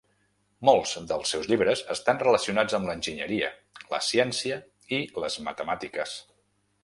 Molts 0.69 0.93
dels 1.09 1.33
seus 1.33 1.49
llibres 1.51 1.83
estan 1.95 2.21
relacionats 2.23 2.77
amb 2.79 2.89
l'enginyeria, 2.91 3.51
la 3.93 4.01
ciència 4.07 4.59
i 4.99 5.01
les 5.25 5.41
matemàtiques. 5.49 6.17